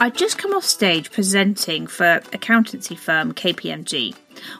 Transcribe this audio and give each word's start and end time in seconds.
I'd 0.00 0.14
just 0.14 0.38
come 0.38 0.54
off 0.54 0.64
stage 0.64 1.10
presenting 1.10 1.88
for 1.88 2.20
accountancy 2.32 2.94
firm 2.94 3.34
KPMG. 3.34 4.14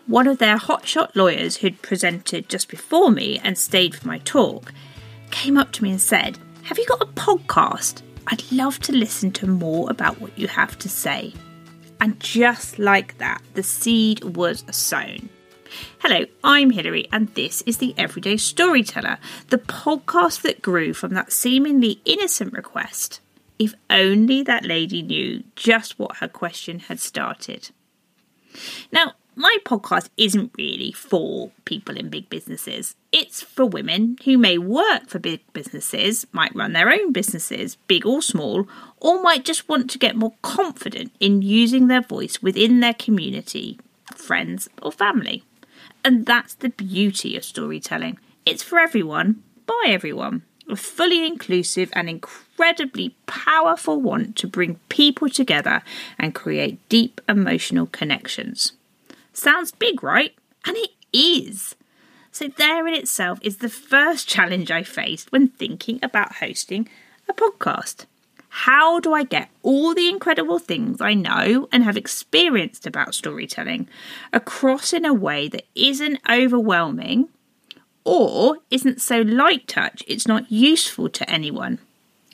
One 0.09 0.27
of 0.27 0.39
their 0.39 0.57
hotshot 0.57 1.15
lawyers 1.15 1.59
who'd 1.59 1.81
presented 1.81 2.49
just 2.49 2.69
before 2.69 3.13
me 3.13 3.39
and 3.45 3.57
stayed 3.57 3.95
for 3.95 4.09
my 4.09 4.19
talk 4.19 4.73
came 5.31 5.57
up 5.57 5.71
to 5.73 5.85
me 5.85 5.93
and 5.93 6.01
said, 6.01 6.39
Have 6.65 6.77
you 6.77 6.87
got 6.87 7.03
a 7.03 7.13
podcast? 7.13 8.03
I'd 8.27 8.51
love 8.51 8.81
to 8.81 8.93
listen 8.93 9.31
to 9.33 9.47
more 9.47 9.89
about 9.89 10.21
what 10.21 10.37
you 10.37 10.49
have 10.49 10.77
to 10.81 10.89
say. 10.89 11.33
And 12.01 12.19
just 12.19 12.81
like 12.81 13.19
that, 13.19 13.41
the 13.55 13.63
seed 13.63 14.25
was 14.25 14.65
sown. 14.73 15.29
Hello, 16.01 16.25
I'm 16.43 16.71
Hilary, 16.71 17.07
and 17.13 17.29
this 17.37 17.63
is 17.63 17.77
the 17.77 17.95
Everyday 17.97 18.39
Storyteller, 18.39 19.19
the 19.51 19.59
podcast 19.59 20.43
that 20.43 20.63
grew 20.63 20.93
from 20.95 21.15
that 21.15 21.33
seemingly 21.33 22.01
innocent 22.05 22.55
request. 22.55 23.21
If 23.59 23.75
only 23.91 24.43
that 24.43 24.65
lady 24.65 25.03
knew 25.03 25.43
just 25.57 25.99
what 25.99 26.19
her 26.19 26.29
question 26.29 26.81
had 26.81 27.01
started. 27.01 27.71
Now, 28.93 29.15
my 29.35 29.57
podcast 29.65 30.09
isn't 30.17 30.51
really 30.59 30.91
for 30.91 31.53
people 31.65 31.97
in 31.97 32.09
big 32.09 32.29
businesses. 32.29 32.97
It's 33.13 33.41
for 33.41 33.65
women 33.65 34.17
who 34.25 34.37
may 34.37 34.59
work 34.59 35.09
for 35.09 35.21
big 35.21 35.41
businesses, 35.53 36.27
might 36.33 36.55
run 36.57 36.73
their 36.73 36.91
own 36.91 37.13
businesses, 37.13 37.77
big 37.87 38.05
or 38.05 38.21
small, 38.21 38.67
or 38.97 39.23
might 39.23 39.45
just 39.45 39.69
want 39.69 39.91
to 39.91 39.99
get 39.99 40.17
more 40.17 40.35
confident 40.43 41.13
in 41.21 41.43
using 41.43 41.87
their 41.87 42.03
voice 42.03 42.43
within 42.43 42.81
their 42.81 42.95
community, 42.95 43.79
friends, 44.13 44.69
or 44.83 44.91
family. 44.91 45.45
And 46.05 46.27
that's 46.27 46.55
the 46.55 46.71
beauty 46.71 47.37
of 47.37 47.45
storytelling. 47.45 48.19
It's 48.45 48.65
for 48.65 48.81
everyone, 48.81 49.45
by 49.67 49.85
everyone. 49.87 50.43
A 50.69 50.77
fully 50.77 51.27
inclusive 51.27 51.91
and 51.95 52.11
incredibly 52.11 53.15
powerful 53.27 54.01
one 54.01 54.35
to 54.35 54.47
bring 54.47 54.79
people 54.91 55.31
together 55.31 55.83
and 56.19 56.35
create 56.35 56.87
deep 56.89 57.21
emotional 57.29 57.87
connections. 57.87 58.73
Sounds 59.33 59.73
big, 59.73 60.03
right? 60.03 60.35
And 60.67 60.77
it 60.77 60.91
is. 61.13 61.75
So, 62.33 62.49
there 62.49 62.87
in 62.87 62.95
itself 62.95 63.39
is 63.41 63.57
the 63.57 63.71
first 63.71 64.29
challenge 64.29 64.71
I 64.71 64.83
faced 64.83 65.33
when 65.33 65.49
thinking 65.49 65.99
about 66.03 66.37
hosting 66.37 66.89
a 67.29 67.33
podcast. 67.33 68.05
How 68.49 69.01
do 69.01 69.13
I 69.13 69.25
get 69.25 69.51
all 69.63 69.95
the 69.95 70.09
incredible 70.09 70.59
things 70.59 71.01
I 71.01 71.15
know 71.15 71.69
and 71.73 71.85
have 71.85 71.97
experienced 71.97 72.87
about 72.87 73.15
storytelling 73.15 73.89
across 74.33 74.93
in 74.93 75.05
a 75.05 75.15
way 75.15 75.49
that 75.49 75.67
isn't 75.75 76.21
overwhelming 76.29 77.29
or 78.09 78.57
isn't 78.71 79.03
so 79.03 79.21
light 79.21 79.69
touch 79.69 80.03
it's 80.09 80.27
not 80.27 80.51
useful 80.51 81.11
to 81.11 81.31
anyone? 81.31 81.79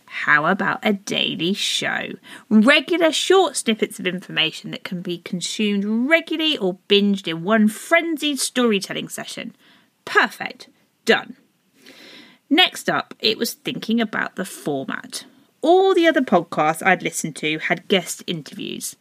How 0.07 0.47
about 0.47 0.79
a 0.85 0.93
daily 0.93 1.53
show? 1.53 2.11
Regular 2.49 3.11
short 3.11 3.57
snippets 3.57 3.99
of 3.99 4.07
information 4.07 4.71
that 4.71 4.85
can 4.85 5.03
be 5.03 5.19
consumed 5.19 5.85
regularly 6.09 6.57
or 6.57 6.79
binged 6.89 7.27
in 7.27 7.43
one 7.43 7.67
frenzied 7.67 8.39
storytelling 8.39 9.09
session. 9.09 9.57
Perfect. 10.05 10.69
Done. 11.05 11.37
Next 12.49 12.89
up, 12.89 13.13
it 13.19 13.37
was 13.37 13.55
thinking 13.55 14.01
about 14.01 14.37
the 14.37 14.45
format. 14.45 15.25
All 15.61 15.93
the 15.93 16.07
other 16.07 16.23
podcasts 16.23 16.87
I'd 16.87 17.03
listened 17.03 17.35
to 17.37 17.59
had 17.59 17.89
guest 17.89 18.23
interviews. 18.29 18.95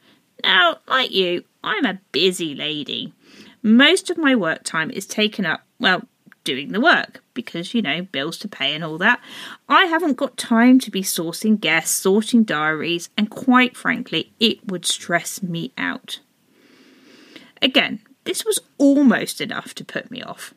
Now, 0.43 0.77
like 0.87 1.11
you, 1.11 1.43
I'm 1.63 1.85
a 1.85 2.01
busy 2.11 2.55
lady. 2.55 3.13
Most 3.61 4.09
of 4.09 4.17
my 4.17 4.33
work 4.33 4.63
time 4.63 4.89
is 4.89 5.05
taken 5.05 5.45
up, 5.45 5.61
well, 5.79 6.01
doing 6.43 6.71
the 6.71 6.81
work 6.81 7.23
because, 7.33 7.73
you 7.73 7.81
know, 7.81 8.01
bills 8.01 8.37
to 8.39 8.47
pay 8.47 8.73
and 8.73 8.83
all 8.83 8.97
that. 8.97 9.19
I 9.67 9.85
haven't 9.85 10.17
got 10.17 10.37
time 10.37 10.79
to 10.79 10.91
be 10.91 11.01
sourcing 11.01 11.59
guests, 11.59 11.95
sorting 11.95 12.43
diaries, 12.43 13.09
and 13.17 13.29
quite 13.29 13.75
frankly, 13.75 14.33
it 14.39 14.65
would 14.67 14.85
stress 14.85 15.41
me 15.41 15.71
out. 15.77 16.19
Again, 17.61 18.01
this 18.25 18.45
was 18.45 18.59
almost 18.77 19.41
enough 19.41 19.73
to 19.75 19.85
put 19.85 20.11
me 20.11 20.21
off. 20.21 20.53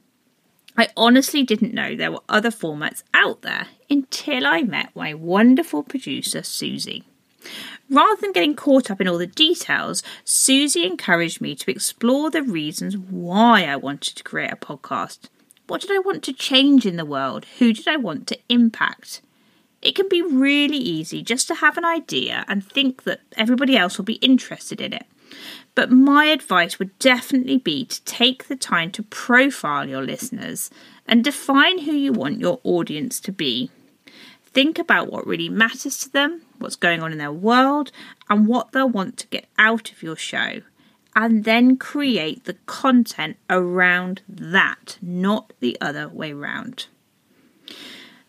I 0.77 0.89
honestly 0.97 1.43
didn't 1.43 1.73
know 1.73 1.97
there 1.97 2.13
were 2.13 2.21
other 2.29 2.51
formats 2.51 3.03
out 3.15 3.43
there 3.43 3.69
until 3.89 4.47
I 4.47 4.63
met 4.63 4.95
my 4.95 5.15
wonderful 5.15 5.83
producer, 5.83 6.41
Suzi. 6.41 7.05
Rather 7.89 8.21
than 8.21 8.33
getting 8.33 8.57
caught 8.57 8.91
up 8.91 9.01
in 9.01 9.09
all 9.09 9.19
the 9.19 9.27
details, 9.27 10.03
Suzi 10.25 10.85
encouraged 10.85 11.41
me 11.41 11.55
to 11.55 11.71
explore 11.71 12.31
the 12.31 12.43
reasons 12.43 12.97
why 12.97 13.65
I 13.65 13.77
wanted 13.77 14.17
to 14.17 14.25
create 14.25 14.53
a 14.53 14.57
podcast. 14.57 15.29
What 15.67 15.81
did 15.81 15.91
I 15.91 15.99
want 15.99 16.23
to 16.25 16.33
change 16.33 16.87
in 16.87 16.97
the 16.97 17.05
world? 17.05 17.45
Who 17.59 17.73
did 17.73 17.89
I 17.89 17.97
want 17.97 18.29
to 18.29 18.39
impact? 18.49 19.21
It 19.83 19.95
can 19.97 20.09
be 20.09 20.23
really 20.23 20.79
easy 20.79 21.23
just 21.23 21.49
to 21.49 21.57
have 21.57 21.77
an 21.77 21.85
idea 21.85 22.45
and 22.49 22.65
think 22.65 23.03
that 23.03 23.21
everybody 23.37 23.77
else 23.77 23.99
will 23.99 24.05
be 24.05 24.15
interested 24.15 24.81
in 24.81 24.93
it. 24.93 25.07
But 25.75 25.91
my 25.91 26.27
advice 26.27 26.79
would 26.79 26.97
definitely 26.99 27.59
be 27.59 27.85
to 27.85 28.03
take 28.05 28.47
the 28.47 28.57
time 28.57 28.91
to 28.93 29.03
profile 29.03 29.89
your 29.89 30.03
listeners 30.03 30.71
and 31.07 31.23
define 31.23 31.81
who 31.81 31.93
you 31.93 32.13
want 32.13 32.41
your 32.41 32.61
audience 32.63 33.21
to 33.21 33.33
be. 33.33 33.71
Think 34.45 34.79
about 34.79 35.13
what 35.13 35.27
really 35.27 35.49
matters 35.49 35.99
to 35.99 36.11
them, 36.11 36.43
what's 36.59 36.77
going 36.77 37.03
on 37.03 37.13
in 37.13 37.19
their 37.19 37.33
world, 37.33 37.91
and 38.31 38.47
what 38.47 38.73
they'll 38.73 38.89
want 38.89 39.19
to 39.19 39.27
get 39.27 39.47
out 39.59 39.91
of 39.91 40.03
your 40.03 40.17
show 40.17 40.63
and 41.17 41.45
then 41.45 41.79
create 41.79 42.45
the 42.45 42.59
content 42.67 43.39
around 43.49 44.21
that, 44.29 44.99
not 45.01 45.55
the 45.61 45.77
other 45.81 46.09
way 46.09 46.35
round. 46.35 46.87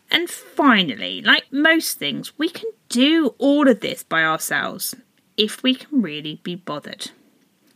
And 0.10 0.30
finally, 0.30 1.22
like 1.22 1.52
most 1.52 2.00
things, 2.00 2.32
we 2.38 2.48
can 2.48 2.72
do 2.88 3.36
all 3.38 3.68
of 3.68 3.82
this 3.82 4.04
by 4.04 4.24
ourselves 4.24 4.96
if 5.36 5.62
we 5.62 5.76
can 5.76 6.02
really 6.02 6.40
be 6.44 6.56
bothered. 6.56 7.12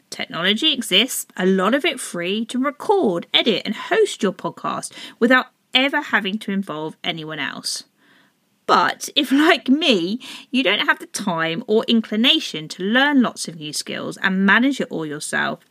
Technology 0.09 0.71
exists, 0.73 1.25
a 1.35 1.45
lot 1.45 1.73
of 1.73 1.83
it 1.83 1.99
free, 1.99 2.45
to 2.45 2.57
record, 2.57 3.27
edit, 3.33 3.63
and 3.65 3.75
host 3.75 4.23
your 4.23 4.33
podcast 4.33 4.93
without 5.19 5.47
ever 5.73 6.01
having 6.01 6.37
to 6.39 6.51
involve 6.51 6.95
anyone 7.03 7.39
else. 7.39 7.83
But 8.71 9.09
if, 9.17 9.33
like 9.33 9.67
me, 9.67 10.21
you 10.49 10.63
don't 10.63 10.87
have 10.87 10.99
the 10.99 11.07
time 11.07 11.61
or 11.67 11.83
inclination 11.89 12.69
to 12.69 12.83
learn 12.83 13.21
lots 13.21 13.49
of 13.49 13.57
new 13.57 13.73
skills 13.73 14.15
and 14.15 14.45
manage 14.45 14.79
it 14.79 14.89
all 14.89 15.05
yourself, 15.05 15.65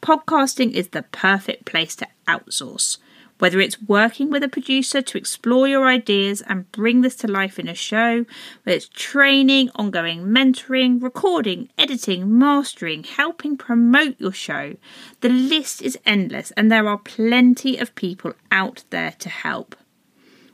podcasting 0.00 0.72
is 0.72 0.88
the 0.88 1.02
perfect 1.02 1.66
place 1.66 1.94
to 1.96 2.08
outsource. 2.26 2.96
Whether 3.38 3.60
it's 3.60 3.82
working 3.82 4.30
with 4.30 4.42
a 4.42 4.48
producer 4.48 5.02
to 5.02 5.18
explore 5.18 5.68
your 5.68 5.86
ideas 5.88 6.40
and 6.40 6.72
bring 6.72 7.02
this 7.02 7.16
to 7.16 7.28
life 7.30 7.58
in 7.58 7.68
a 7.68 7.74
show, 7.74 8.24
whether 8.62 8.76
it's 8.76 8.88
training, 8.88 9.68
ongoing 9.74 10.22
mentoring, 10.24 11.02
recording, 11.02 11.68
editing, 11.76 12.38
mastering, 12.38 13.04
helping 13.04 13.58
promote 13.58 14.18
your 14.18 14.32
show, 14.32 14.74
the 15.20 15.28
list 15.28 15.82
is 15.82 15.98
endless 16.06 16.50
and 16.52 16.72
there 16.72 16.88
are 16.88 16.96
plenty 16.96 17.76
of 17.76 17.94
people 17.94 18.32
out 18.50 18.84
there 18.88 19.12
to 19.18 19.28
help. 19.28 19.76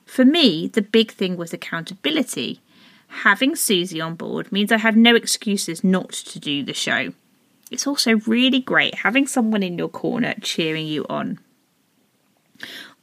For 0.05 0.25
me, 0.25 0.69
the 0.69 0.83
big 0.83 1.13
thing 1.13 1.37
was 1.37 1.53
accountability. 1.53 2.61
Having 3.09 3.55
Suzi 3.55 4.05
on 4.05 4.15
board 4.15 4.51
means 4.51 4.73
I 4.73 4.79
have 4.79 4.97
no 4.97 5.15
excuses 5.15 5.85
not 5.85 6.11
to 6.11 6.39
do 6.39 6.63
the 6.63 6.75
show. 6.75 7.13
It's 7.71 7.87
also 7.87 8.17
really 8.27 8.61
great 8.61 8.97
having 8.97 9.27
someone 9.27 9.63
in 9.63 9.79
your 9.79 9.89
corner 9.89 10.35
cheering 10.41 10.87
you 10.87 11.07
on. 11.09 11.39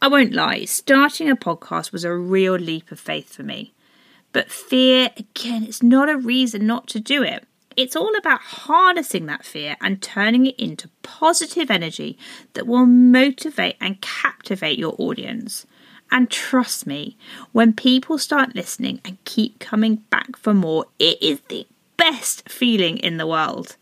I 0.01 0.07
won't 0.07 0.33
lie, 0.33 0.65
starting 0.65 1.29
a 1.29 1.35
podcast 1.35 1.91
was 1.91 2.03
a 2.03 2.13
real 2.13 2.55
leap 2.55 2.91
of 2.91 2.99
faith 2.99 3.33
for 3.33 3.43
me. 3.43 3.73
But 4.33 4.51
fear, 4.51 5.11
again, 5.17 5.63
it's 5.63 5.83
not 5.83 6.09
a 6.09 6.17
reason 6.17 6.65
not 6.65 6.87
to 6.89 6.99
do 6.99 7.21
it. 7.21 7.45
It's 7.77 7.95
all 7.95 8.15
about 8.17 8.41
harnessing 8.41 9.25
that 9.27 9.45
fear 9.45 9.75
and 9.81 10.01
turning 10.01 10.45
it 10.45 10.59
into 10.59 10.89
positive 11.03 11.71
energy 11.71 12.17
that 12.53 12.67
will 12.67 12.85
motivate 12.85 13.77
and 13.79 14.01
captivate 14.01 14.79
your 14.79 14.95
audience. 14.97 15.65
And 16.11 16.29
trust 16.29 16.85
me, 16.85 17.17
when 17.53 17.73
people 17.73 18.17
start 18.17 18.55
listening 18.55 18.99
and 19.05 19.23
keep 19.23 19.59
coming 19.59 19.95
back 20.09 20.35
for 20.35 20.53
more, 20.53 20.85
it 20.99 21.21
is 21.23 21.39
the 21.47 21.65
best 21.95 22.49
feeling 22.49 22.97
in 22.97 23.17
the 23.17 23.27
world. 23.27 23.77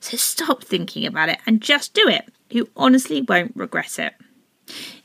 So 0.00 0.16
stop 0.16 0.64
thinking 0.64 1.06
about 1.06 1.28
it 1.28 1.38
and 1.46 1.60
just 1.60 1.94
do 1.94 2.08
it. 2.08 2.32
You 2.50 2.68
honestly 2.76 3.22
won't 3.22 3.52
regret 3.54 3.98
it. 3.98 4.14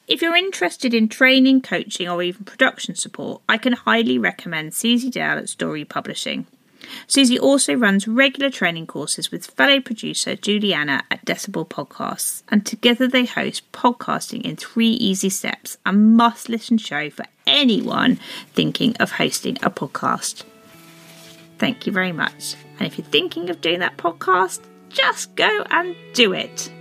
If 0.08 0.22
you're 0.22 0.36
interested 0.36 0.94
in 0.94 1.08
training, 1.08 1.62
coaching, 1.62 2.10
or 2.10 2.22
even 2.22 2.44
production 2.44 2.96
support, 2.96 3.42
I 3.48 3.58
can 3.58 3.74
highly 3.74 4.18
recommend 4.18 4.72
Suzi 4.72 5.10
Dale 5.10 5.38
at 5.38 5.50
Story 5.50 5.86
Publishing. 5.86 6.46
Suzi 7.08 7.40
also 7.40 7.74
runs 7.74 8.08
regular 8.08 8.50
training 8.50 8.88
courses 8.88 9.32
with 9.32 9.46
fellow 9.46 9.80
producer 9.80 10.36
Juliana 10.36 11.04
at 11.10 11.26
Decibel 11.26 11.68
Podcasts, 11.68 12.44
and 12.50 12.66
together 12.66 13.08
they 13.08 13.26
host 13.26 13.72
Podcasting 13.72 14.42
in 14.42 14.56
Three 14.56 14.92
Easy 14.92 15.30
Steps, 15.30 15.78
a 15.86 15.94
must 15.94 16.50
listen 16.50 16.78
show 16.78 17.10
for 17.10 17.26
anyone 17.48 18.20
thinking 18.54 18.96
of 18.98 19.14
hosting 19.14 19.58
a 19.62 19.70
podcast. 19.70 20.44
Thank 21.58 21.86
you 21.86 21.94
very 21.94 22.12
much. 22.12 22.56
And 22.80 22.88
if 22.88 22.98
you're 22.98 23.08
thinking 23.08 23.50
of 23.50 23.62
doing 23.62 23.80
that 23.80 23.98
podcast, 23.98 24.62
just 24.90 25.36
go 25.36 25.66
and 25.70 25.96
do 26.14 26.34
it. 26.34 26.72